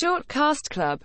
[0.00, 0.96] Shortcast Club.